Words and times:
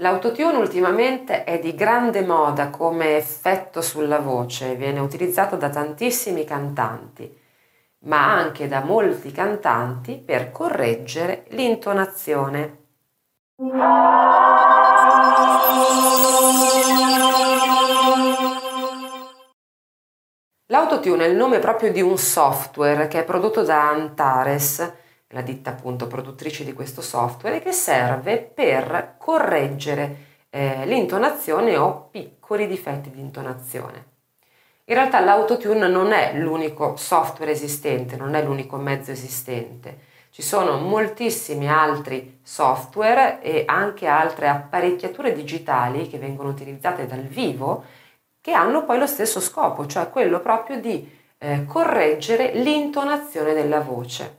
L'autotune 0.00 0.56
ultimamente 0.56 1.44
è 1.44 1.58
di 1.58 1.74
grande 1.74 2.22
moda 2.22 2.70
come 2.70 3.16
effetto 3.16 3.82
sulla 3.82 4.18
voce, 4.18 4.74
viene 4.74 4.98
utilizzato 4.98 5.56
da 5.56 5.68
tantissimi 5.68 6.44
cantanti, 6.44 7.30
ma 8.04 8.32
anche 8.32 8.66
da 8.66 8.82
molti 8.82 9.30
cantanti 9.30 10.16
per 10.16 10.52
correggere 10.52 11.44
l'intonazione. 11.48 12.78
L'autotune 20.68 21.26
è 21.26 21.28
il 21.28 21.36
nome 21.36 21.58
proprio 21.58 21.92
di 21.92 22.00
un 22.00 22.16
software 22.16 23.06
che 23.06 23.20
è 23.20 23.24
prodotto 23.24 23.62
da 23.62 23.90
Antares, 23.90 24.99
la 25.32 25.42
ditta 25.42 25.70
appunto 25.70 26.06
produttrice 26.06 26.64
di 26.64 26.72
questo 26.72 27.02
software, 27.02 27.60
che 27.60 27.72
serve 27.72 28.38
per 28.38 29.14
correggere 29.18 30.28
eh, 30.50 30.84
l'intonazione 30.86 31.76
o 31.76 32.08
piccoli 32.10 32.66
difetti 32.66 33.10
di 33.10 33.20
intonazione. 33.20 34.08
In 34.84 34.96
realtà 34.96 35.20
l'autotune 35.20 35.86
non 35.86 36.12
è 36.12 36.34
l'unico 36.34 36.96
software 36.96 37.52
esistente, 37.52 38.16
non 38.16 38.34
è 38.34 38.42
l'unico 38.42 38.76
mezzo 38.76 39.12
esistente. 39.12 40.08
Ci 40.30 40.42
sono 40.42 40.78
moltissimi 40.78 41.68
altri 41.68 42.40
software 42.42 43.40
e 43.40 43.62
anche 43.66 44.06
altre 44.06 44.48
apparecchiature 44.48 45.32
digitali 45.32 46.08
che 46.08 46.18
vengono 46.18 46.48
utilizzate 46.48 47.06
dal 47.06 47.22
vivo 47.22 47.84
che 48.40 48.52
hanno 48.52 48.84
poi 48.84 48.98
lo 48.98 49.06
stesso 49.06 49.38
scopo, 49.38 49.86
cioè 49.86 50.08
quello 50.08 50.40
proprio 50.40 50.80
di 50.80 51.08
eh, 51.38 51.64
correggere 51.66 52.52
l'intonazione 52.54 53.54
della 53.54 53.80
voce. 53.80 54.38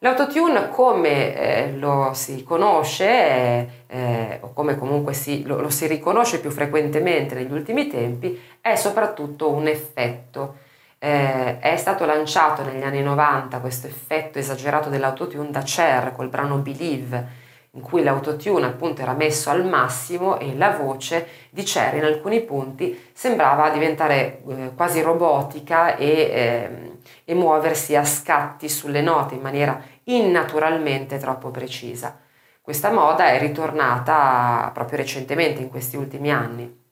L'autotune 0.00 0.68
come 0.68 1.34
eh, 1.34 1.72
lo 1.72 2.12
si 2.14 2.44
conosce, 2.44 3.84
eh, 3.88 4.38
o 4.42 4.52
come 4.52 4.78
comunque 4.78 5.12
si, 5.12 5.42
lo, 5.42 5.60
lo, 5.60 5.70
si 5.70 5.88
riconosce 5.88 6.38
più 6.38 6.50
frequentemente 6.50 7.34
negli 7.34 7.50
ultimi 7.50 7.88
tempi, 7.88 8.40
è 8.60 8.76
soprattutto 8.76 9.50
un 9.50 9.66
effetto. 9.66 10.58
Eh, 11.00 11.58
è 11.58 11.76
stato 11.76 12.04
lanciato 12.04 12.62
negli 12.62 12.82
anni 12.82 13.02
90 13.02 13.58
questo 13.58 13.88
effetto 13.88 14.38
esagerato 14.38 14.88
dell'autotune 14.88 15.50
da 15.50 15.62
Cher 15.62 16.12
col 16.14 16.28
brano 16.28 16.58
Believe, 16.58 17.46
in 17.72 17.80
cui 17.80 18.02
l'autotune 18.02 18.66
appunto 18.66 19.02
era 19.02 19.12
messo 19.12 19.50
al 19.50 19.64
massimo 19.64 20.38
e 20.38 20.56
la 20.56 20.70
voce 20.70 21.26
di 21.50 21.62
Cher 21.62 21.94
in 21.94 22.04
alcuni 22.04 22.40
punti 22.42 23.10
sembrava 23.12 23.70
diventare 23.70 24.42
eh, 24.48 24.70
quasi 24.74 25.02
robotica 25.02 25.96
e, 25.96 26.08
eh, 26.08 26.92
e 27.24 27.34
muoversi 27.34 27.94
a 27.94 28.04
scatti 28.04 28.68
sulle 28.68 29.02
note 29.02 29.34
in 29.34 29.40
maniera 29.40 29.80
innaturalmente 30.08 31.18
troppo 31.18 31.50
precisa. 31.50 32.18
Questa 32.60 32.90
moda 32.90 33.28
è 33.28 33.38
ritornata 33.38 34.70
proprio 34.74 34.98
recentemente 34.98 35.62
in 35.62 35.70
questi 35.70 35.96
ultimi 35.96 36.30
anni, 36.30 36.84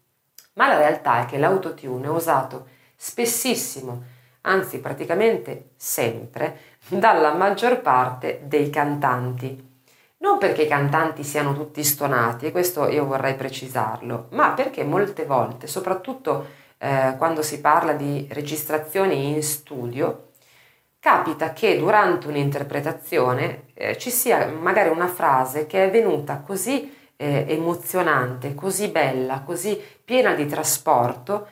ma 0.54 0.68
la 0.68 0.78
realtà 0.78 1.22
è 1.22 1.26
che 1.26 1.38
l'autotune 1.38 2.06
è 2.06 2.10
usato 2.10 2.68
spessissimo, 2.96 4.02
anzi 4.42 4.80
praticamente 4.80 5.70
sempre, 5.76 6.58
dalla 6.88 7.34
maggior 7.34 7.80
parte 7.82 8.40
dei 8.44 8.70
cantanti 8.70 9.74
non 10.18 10.38
perché 10.38 10.62
i 10.62 10.68
cantanti 10.68 11.22
siano 11.22 11.54
tutti 11.54 11.84
stonati, 11.84 12.46
e 12.46 12.50
questo 12.50 12.88
io 12.88 13.04
vorrei 13.04 13.34
precisarlo, 13.34 14.26
ma 14.30 14.52
perché 14.52 14.82
molte 14.82 15.24
volte, 15.24 15.66
soprattutto 15.66 16.46
eh, 16.78 17.14
quando 17.18 17.42
si 17.42 17.60
parla 17.60 17.92
di 17.92 18.26
registrazioni 18.30 19.28
in 19.28 19.42
studio, 19.42 20.25
capita 21.06 21.52
che 21.52 21.78
durante 21.78 22.26
un'interpretazione 22.26 23.66
eh, 23.74 23.96
ci 23.96 24.10
sia 24.10 24.48
magari 24.48 24.88
una 24.88 25.06
frase 25.06 25.68
che 25.68 25.84
è 25.84 25.88
venuta 25.88 26.42
così 26.44 26.92
eh, 27.14 27.44
emozionante, 27.46 28.56
così 28.56 28.88
bella, 28.88 29.42
così 29.46 29.80
piena 30.04 30.34
di 30.34 30.46
trasporto, 30.46 31.46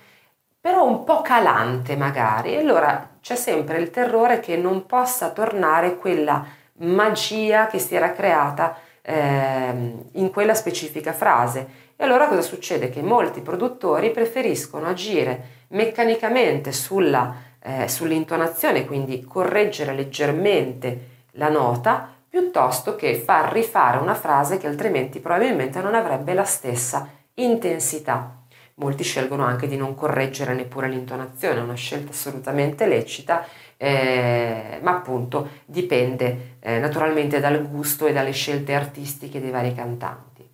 però 0.61 0.85
un 0.85 1.05
po' 1.05 1.23
calante 1.23 1.95
magari, 1.95 2.55
e 2.55 2.59
allora 2.59 3.11
c'è 3.21 3.37
sempre 3.37 3.79
il 3.79 3.91
terrore 3.91 4.41
che 4.41 4.57
non 4.57 4.87
possa 4.87 5.31
tornare 5.31 5.99
quella 5.99 6.45
magia 6.79 7.69
che 7.69 7.79
si 7.79 7.95
era 7.95 8.11
creata 8.11 8.77
eh, 9.03 9.95
in 10.15 10.31
quella 10.33 10.55
specifica 10.55 11.13
frase. 11.13 11.83
E 11.95 12.03
allora 12.03 12.27
cosa 12.27 12.43
succede? 12.43 12.91
Che 12.91 13.03
molti 13.03 13.41
produttori 13.41 14.11
preferiscono 14.11 14.89
agire 14.89 15.63
meccanicamente 15.69 16.73
sulla, 16.73 17.54
eh, 17.65 17.89
sull'intonazione, 17.89 18.85
quindi 18.85 19.25
correggere 19.25 19.95
leggermente 19.95 21.13
la 21.33 21.49
nota, 21.49 22.15
piuttosto 22.29 22.95
che 22.97 23.15
far 23.15 23.53
rifare 23.53 23.99
una 23.99 24.15
frase 24.15 24.59
che 24.59 24.67
altrimenti 24.67 25.21
probabilmente 25.21 25.81
non 25.81 25.95
avrebbe 25.95 26.35
la 26.35 26.45
stessa 26.45 27.09
intensità. 27.35 28.43
Molti 28.77 29.05
scelgono 29.05 29.45
anche 29.45 29.69
di 29.69 29.77
non 29.77 29.95
correggere 29.95 30.53
neppure 30.53 30.89
l'intonazione, 30.89 31.61
è 31.61 31.63
una 31.63 31.75
scelta 31.75 32.11
assolutamente 32.11 32.87
lecita 32.87 33.47
eh, 33.77 34.79
ma 34.83 34.93
appunto 34.93 35.49
dipende 35.65 36.57
eh, 36.61 36.79
naturalmente 36.79 37.41
dal 37.41 37.69
gusto 37.69 38.07
e 38.07 38.13
dalle 38.13 38.33
scelte 38.33 38.75
artistiche 38.75 39.41
dei 39.41 39.51
vari 39.51 39.75
cantanti. 39.75 40.49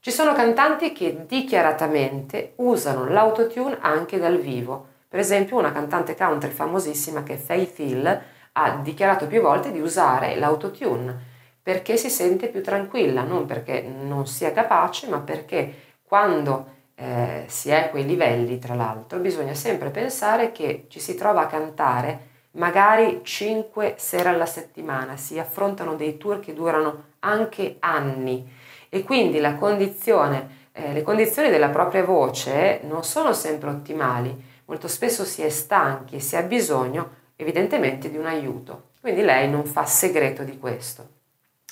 Ci 0.00 0.10
sono 0.10 0.32
cantanti 0.32 0.92
che 0.92 1.24
dichiaratamente 1.26 2.54
usano 2.56 3.08
l'autotune 3.08 3.78
anche 3.80 4.18
dal 4.18 4.38
vivo. 4.38 4.88
Per 5.10 5.18
esempio 5.18 5.58
una 5.58 5.72
cantante 5.72 6.14
country 6.14 6.50
famosissima 6.50 7.24
che 7.24 7.34
è 7.34 7.36
Faith 7.36 7.80
Hill 7.80 8.22
ha 8.52 8.76
dichiarato 8.76 9.26
più 9.26 9.40
volte 9.40 9.72
di 9.72 9.80
usare 9.80 10.36
l'autotune 10.36 11.18
perché 11.60 11.96
si 11.96 12.08
sente 12.08 12.46
più 12.46 12.62
tranquilla, 12.62 13.24
non 13.24 13.44
perché 13.44 13.82
non 13.82 14.28
sia 14.28 14.52
capace, 14.52 15.08
ma 15.08 15.18
perché 15.18 15.96
quando 16.04 16.66
eh, 16.94 17.42
si 17.48 17.70
è 17.70 17.86
a 17.86 17.88
quei 17.88 18.06
livelli, 18.06 18.60
tra 18.60 18.76
l'altro, 18.76 19.18
bisogna 19.18 19.54
sempre 19.54 19.90
pensare 19.90 20.52
che 20.52 20.86
ci 20.88 21.00
si 21.00 21.16
trova 21.16 21.40
a 21.40 21.46
cantare 21.46 22.28
magari 22.52 23.22
5 23.24 23.94
sere 23.98 24.28
alla 24.28 24.46
settimana, 24.46 25.16
si 25.16 25.40
affrontano 25.40 25.96
dei 25.96 26.18
tour 26.18 26.38
che 26.38 26.52
durano 26.52 27.14
anche 27.18 27.78
anni. 27.80 28.48
E 28.88 29.02
quindi 29.02 29.40
la 29.40 29.56
condizione, 29.56 30.68
eh, 30.70 30.92
le 30.92 31.02
condizioni 31.02 31.50
della 31.50 31.70
propria 31.70 32.04
voce 32.04 32.78
non 32.84 33.02
sono 33.02 33.32
sempre 33.32 33.70
ottimali, 33.70 34.49
molto 34.70 34.86
spesso 34.86 35.24
si 35.24 35.42
è 35.42 35.48
stanchi 35.48 36.14
e 36.14 36.20
si 36.20 36.36
ha 36.36 36.42
bisogno 36.42 37.18
evidentemente 37.34 38.08
di 38.08 38.16
un 38.16 38.26
aiuto, 38.26 38.90
quindi 39.00 39.20
lei 39.22 39.50
non 39.50 39.64
fa 39.64 39.84
segreto 39.84 40.44
di 40.44 40.58
questo. 40.58 41.18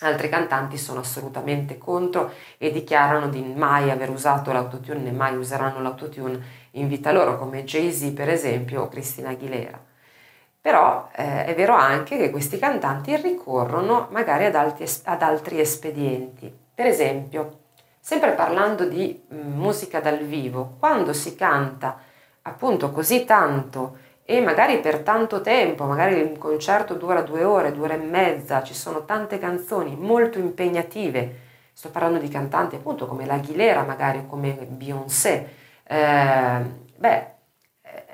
Altri 0.01 0.29
cantanti 0.29 0.77
sono 0.77 0.99
assolutamente 0.99 1.79
contro 1.79 2.33
e 2.59 2.73
dichiarano 2.73 3.29
di 3.29 3.41
mai 3.41 3.91
aver 3.91 4.11
usato 4.11 4.51
l'autotune 4.51 4.99
né 4.99 5.13
mai 5.13 5.37
useranno 5.37 5.81
l'autotune 5.81 6.41
in 6.73 6.89
vita 6.89 7.13
loro, 7.13 7.39
come 7.39 7.63
Jay-Z 7.63 8.11
per 8.15 8.31
esempio 8.31 8.83
o 8.83 8.89
Cristina 8.89 9.29
Aguilera. 9.31 9.81
Però 10.61 11.09
eh, 11.15 11.45
è 11.45 11.55
vero 11.55 11.75
anche 11.75 12.17
che 12.17 12.31
questi 12.31 12.59
cantanti 12.59 13.15
ricorrono 13.17 14.09
magari 14.11 14.45
ad, 14.45 14.57
alti, 14.57 14.85
ad 15.05 15.23
altri 15.23 15.61
espedienti. 15.61 16.53
Per 16.75 16.87
esempio, 16.87 17.59
sempre 18.01 18.33
parlando 18.33 18.89
di 18.89 19.23
mm, 19.33 19.57
musica 19.57 20.01
dal 20.01 20.19
vivo, 20.19 20.75
quando 20.81 21.13
si 21.13 21.37
canta 21.37 22.07
appunto 22.49 22.91
così 22.91 23.25
tanto 23.25 24.07
e 24.25 24.41
magari 24.43 24.81
per 24.81 24.99
tanto 24.99 25.41
tempo, 25.41 25.85
magari 25.85 26.19
il 26.19 26.37
concerto 26.37 26.95
dura 26.95 27.23
due 27.23 27.45
ore, 27.45 27.73
due 27.73 27.85
ore 27.85 27.95
e 27.95 28.05
mezza, 28.05 28.63
ci 28.63 28.75
sono 28.75 29.05
tante 29.07 29.39
canzoni 29.39 29.97
molto 29.97 30.39
impegnative, 30.39 31.47
sto 31.73 31.91
parlando 31.91 32.19
di 32.19 32.29
cantanti 32.29 32.75
appunto 32.75 33.07
come 33.07 33.25
l'Aguilera 33.25 33.85
magari 33.85 34.27
come 34.29 34.53
Beyoncé, 34.69 35.55
eh, 35.85 36.61
beh, 36.97 37.27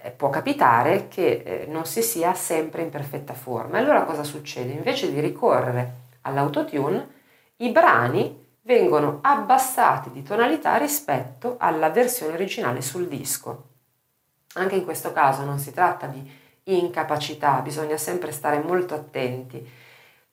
eh, 0.03 0.11
può 0.11 0.31
capitare 0.31 1.09
che 1.09 1.43
eh, 1.45 1.67
non 1.69 1.85
si 1.85 2.03
sia 2.03 2.33
sempre 2.35 2.83
in 2.83 2.91
perfetta 2.91 3.35
forma. 3.35 3.79
Allora 3.79 4.05
cosa 4.05 4.23
succede? 4.23 4.73
Invece 4.73 5.11
di 5.11 5.19
ricorrere 5.19 6.03
all'autotune, 6.23 7.09
i 7.57 7.71
brani 7.71 8.43
vengono 8.63 9.19
abbassati 9.23 10.11
di 10.11 10.23
tonalità 10.23 10.77
rispetto 10.77 11.57
alla 11.59 11.91
versione 11.91 12.35
originale 12.35 12.81
sul 12.83 13.09
disco. 13.09 13.74
Anche 14.55 14.77
in 14.77 14.85
questo 14.85 15.13
caso 15.13 15.45
non 15.45 15.59
si 15.59 15.73
tratta 15.73 16.07
di 16.07 16.31
incapacità, 16.65 17.61
bisogna 17.61 17.97
sempre 17.97 18.33
stare 18.33 18.59
molto 18.61 18.95
attenti. 18.95 19.67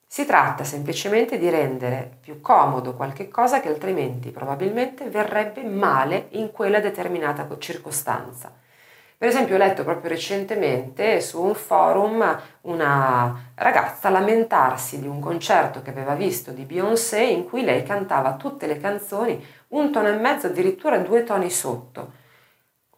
Si 0.05 0.25
tratta 0.25 0.63
semplicemente 0.63 1.37
di 1.37 1.49
rendere 1.49 2.17
più 2.19 2.39
comodo 2.41 2.93
qualche 2.93 3.29
cosa 3.29 3.59
che 3.61 3.69
altrimenti 3.69 4.29
probabilmente 4.29 5.09
verrebbe 5.09 5.63
male 5.63 6.27
in 6.31 6.51
quella 6.51 6.79
determinata 6.79 7.47
circostanza. 7.57 8.53
Per 9.17 9.29
esempio 9.29 9.55
ho 9.55 9.59
letto 9.59 9.83
proprio 9.83 10.09
recentemente 10.09 11.21
su 11.21 11.41
un 11.41 11.53
forum 11.53 12.41
una 12.61 13.51
ragazza 13.55 14.09
lamentarsi 14.09 14.99
di 14.99 15.07
un 15.07 15.19
concerto 15.19 15.81
che 15.81 15.91
aveva 15.91 16.15
visto 16.15 16.51
di 16.51 16.63
Beyoncé 16.63 17.21
in 17.21 17.45
cui 17.45 17.63
lei 17.63 17.83
cantava 17.83 18.33
tutte 18.33 18.65
le 18.67 18.79
canzoni 18.79 19.43
un 19.69 19.91
tono 19.91 20.07
e 20.07 20.17
mezzo, 20.17 20.47
addirittura 20.47 20.97
due 20.97 21.23
toni 21.23 21.49
sotto. 21.49 22.19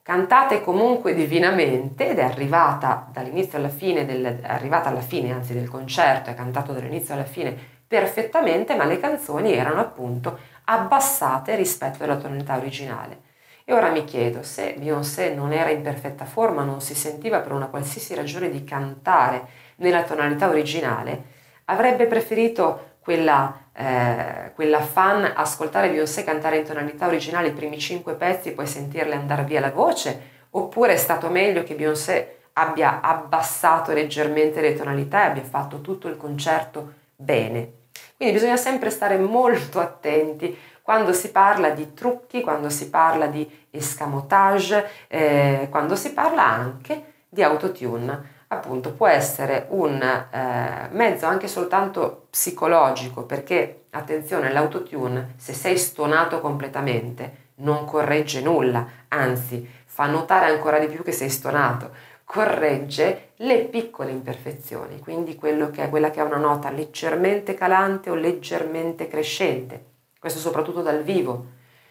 Cantate 0.04 0.62
comunque 0.62 1.14
divinamente 1.14 2.10
ed 2.10 2.20
è 2.20 2.26
arrivata 2.26 3.08
dall'inizio 3.10 3.58
alla 3.58 3.70
fine, 3.70 4.06
del, 4.06 4.42
arrivata 4.44 4.90
alla 4.90 5.00
fine 5.00 5.32
anzi 5.32 5.54
del 5.54 5.70
concerto, 5.70 6.30
è 6.30 6.34
cantato 6.34 6.74
dall'inizio 6.74 7.14
alla 7.14 7.24
fine 7.24 7.56
perfettamente, 7.88 8.76
ma 8.76 8.84
le 8.84 9.00
canzoni 9.00 9.54
erano 9.54 9.80
appunto 9.80 10.38
abbassate 10.66 11.56
rispetto 11.56 12.04
alla 12.04 12.18
tonalità 12.18 12.58
originale. 12.58 13.22
E 13.64 13.72
ora 13.74 13.92
mi 13.92 14.04
chiedo 14.04 14.44
se 14.44 14.76
Beyoncé 14.78 15.34
non 15.34 15.54
era 15.54 15.70
in 15.70 15.82
perfetta 15.82 16.26
forma, 16.26 16.66
non 16.66 16.82
si 16.82 16.96
sentiva 16.96 17.40
per 17.40 17.54
una 17.54 17.68
qualsiasi 17.68 18.14
ragione 18.14 18.50
di 18.50 18.66
cantare 18.66 19.48
nella 19.78 20.04
tonalità 20.04 20.50
originale, 20.50 21.24
avrebbe 21.66 22.08
preferito 22.08 22.96
quella, 23.00 23.63
eh, 23.76 24.52
quella 24.54 24.82
fan 24.82 25.32
ascoltare 25.36 25.90
Beyoncé 25.90 26.24
cantare 26.24 26.58
in 26.58 26.66
tonalità 26.66 27.08
originale 27.08 27.50
i 27.50 27.54
primi 27.54 27.80
cinque 27.80 28.14
pezzi 28.14 28.50
e 28.50 28.52
poi 28.52 28.68
sentirle 28.68 29.16
andare 29.16 29.44
via 29.44 29.60
la 29.60 29.72
voce? 29.72 30.32
Oppure 30.52 30.94
è 30.94 30.98
stato 30.98 31.30
meglio 31.30 31.64
che 31.64 31.76
Beyoncé 31.76 32.42
abbia 32.54 33.02
abbassato 33.02 33.92
leggermente 33.92 34.62
le 34.62 34.76
tonalità 34.76 35.24
e 35.24 35.28
abbia 35.30 35.44
fatto 35.44 35.82
tutto 35.82 36.08
il 36.08 36.18
concerto 36.18 36.94
bene? 37.16 37.72
Quindi 38.16 38.36
bisogna 38.36 38.58
sempre 38.58 38.90
stare 38.90 39.18
molto 39.18 39.80
attenti 39.80 40.56
quando 40.84 41.14
si 41.14 41.32
parla 41.32 41.70
di 41.70 41.94
trucchi, 41.94 42.42
quando 42.42 42.70
si 42.70 42.90
parla 42.90 43.28
di 43.28 43.50
escamotage, 43.72 44.90
eh, 45.08 45.68
quando 45.72 45.96
si 45.96 46.14
parla 46.14 46.46
anche 46.46 47.14
di 47.30 47.42
autotune. 47.42 48.33
Appunto, 48.54 48.94
può 48.94 49.08
essere 49.08 49.68
un 49.70 50.02
eh, 50.02 50.88
mezzo 50.92 51.26
anche 51.26 51.48
soltanto 51.48 52.28
psicologico, 52.30 53.24
perché 53.24 53.86
attenzione, 53.92 54.52
l'autotune, 54.52 55.34
se 55.38 55.54
sei 55.54 55.78
stonato 55.78 56.40
completamente, 56.40 57.52
non 57.56 57.86
corregge 57.86 58.42
nulla, 58.42 58.86
anzi, 59.10 59.68
fa 59.86 60.08
notare 60.08 60.48
ancora 60.48 60.80
di 60.80 60.88
più 60.88 61.04
che 61.04 61.12
sei 61.12 61.30
stonato 61.30 62.12
corregge 62.26 63.32
le 63.38 63.60
piccole 63.66 64.10
imperfezioni, 64.10 65.00
quindi 65.00 65.38
che 65.38 65.84
è 65.84 65.90
quella 65.90 66.10
che 66.10 66.20
ha 66.20 66.24
una 66.24 66.38
nota 66.38 66.72
leggermente 66.72 67.54
calante 67.54 68.10
o 68.10 68.16
leggermente 68.16 69.08
crescente 69.08 69.92
questo 70.24 70.40
soprattutto 70.40 70.82
dal 70.82 71.04
vivo. 71.04 71.48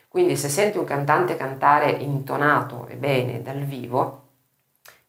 Quindi 0.08 0.38
se 0.38 0.48
senti 0.48 0.78
un 0.78 0.84
cantante 0.84 1.36
cantare 1.36 1.90
intonato 1.90 2.86
e 2.88 2.94
bene 2.94 3.42
dal 3.42 3.58
vivo, 3.58 4.21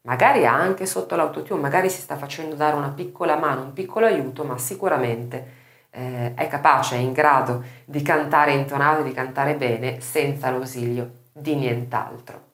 magari 0.03 0.45
anche 0.45 0.85
sotto 0.85 1.15
l'autotune, 1.15 1.61
magari 1.61 1.89
si 1.89 2.01
sta 2.01 2.15
facendo 2.15 2.55
dare 2.55 2.75
una 2.75 2.89
piccola 2.89 3.35
mano, 3.35 3.61
un 3.61 3.73
piccolo 3.73 4.05
aiuto, 4.05 4.43
ma 4.43 4.57
sicuramente 4.57 5.61
eh, 5.91 6.33
è 6.35 6.47
capace, 6.47 6.95
è 6.95 6.99
in 6.99 7.13
grado 7.13 7.63
di 7.85 8.01
cantare 8.01 8.53
intonato 8.53 9.03
di 9.03 9.11
cantare 9.11 9.55
bene 9.55 10.01
senza 10.01 10.49
l'ausilio 10.49 11.21
di 11.31 11.55
nient'altro. 11.55 12.51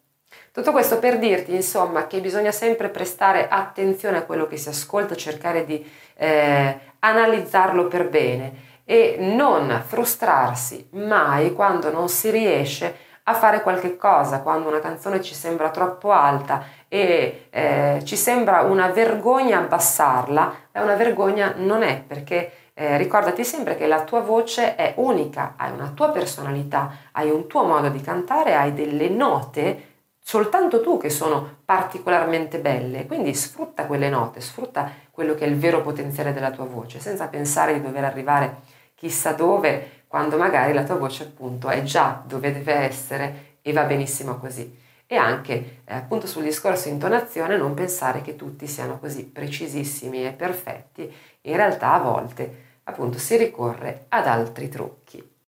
Tutto 0.52 0.72
questo 0.72 1.00
per 1.00 1.18
dirti, 1.20 1.54
insomma, 1.54 2.08
che 2.08 2.22
bisogna 2.22 2.52
sempre 2.52 2.90
prestare 2.90 3.48
attenzione 3.48 4.18
a 4.18 4.24
quello 4.24 4.48
che 4.48 4.58
si 4.58 4.70
ascolta, 4.70 5.16
cercare 5.16 5.64
di 5.64 5.84
eh, 6.16 6.80
analizzarlo 7.00 7.88
per 7.88 8.10
bene 8.10 8.68
e 8.84 9.18
non 9.20 9.84
frustrarsi 9.86 10.90
mai 10.94 11.54
quando 11.54 11.92
non 11.92 12.10
si 12.10 12.30
riesce 12.30 13.08
a 13.30 13.34
fare 13.36 13.62
qualche 13.62 13.96
cosa, 13.96 14.42
quando 14.42 14.70
una 14.70 14.80
canzone 14.80 15.22
ci 15.22 15.36
sembra 15.36 15.70
troppo 15.70 16.12
alta 16.12 16.64
e 16.88 17.46
eh, 17.52 18.02
ci 18.04 18.16
sembra 18.16 18.62
una 18.62 18.88
vergogna 18.88 19.60
abbassarla, 19.60 20.54
è 20.72 20.80
una 20.80 20.96
vergogna 20.96 21.54
non 21.56 21.84
è 21.84 22.02
perché 22.06 22.52
eh, 22.74 22.98
ricordati 22.98 23.44
sempre 23.44 23.76
che 23.76 23.86
la 23.86 24.04
tua 24.04 24.22
voce 24.22 24.76
è 24.76 24.94
unica, 24.98 25.54
hai 25.58 25.72
una 25.72 25.92
tua 25.94 26.10
personalità, 26.10 26.92
hai 27.12 27.30
un 27.30 27.46
tuo 27.46 27.64
modo 27.64 27.90
di 27.90 28.02
cantare, 28.02 28.56
hai 28.56 28.74
delle 28.74 29.10
note 29.10 29.86
soltanto 30.20 30.82
tu 30.82 30.98
che 30.98 31.12
sono 31.12 31.58
particolarmente 31.64 32.58
belle, 32.58 33.06
quindi 33.06 33.36
sfrutta 33.36 33.86
quelle 33.86 34.10
note, 34.10 34.42
sfrutta 34.42 34.90
quello 35.12 35.36
che 35.36 35.46
è 35.46 35.48
il 35.48 35.58
vero 35.58 35.82
potenziale 35.82 36.34
della 36.34 36.50
tua 36.50 36.66
voce, 36.66 37.00
senza 37.00 37.28
pensare 37.28 37.74
di 37.74 37.82
dover 37.82 38.06
arrivare 38.06 38.78
chissà 38.96 39.32
dove, 39.34 39.99
quando 40.10 40.38
magari 40.38 40.74
la 40.74 40.84
tua 40.84 40.96
voce 40.96 41.22
appunto 41.22 41.70
è 41.70 41.84
già 41.84 42.24
dove 42.26 42.52
deve 42.52 42.74
essere 42.74 43.58
e 43.62 43.72
va 43.74 43.84
benissimo 43.84 44.40
così. 44.40 44.76
E 45.06 45.16
anche 45.16 45.82
eh, 45.86 45.94
appunto 45.94 46.26
sul 46.26 46.42
discorso 46.42 46.90
intonazione 46.90 47.58
non 47.58 47.76
pensare 47.76 48.22
che 48.22 48.36
tutti 48.36 48.66
siano 48.66 48.98
così 48.98 49.26
precisissimi 49.26 50.26
e 50.26 50.32
perfetti, 50.32 51.14
in 51.42 51.56
realtà 51.56 51.94
a 51.94 52.00
volte 52.00 52.80
appunto 52.86 53.20
si 53.20 53.38
ricorre 53.38 54.06
ad 54.10 54.26
altri 54.26 54.68
trucchi. 54.68 55.29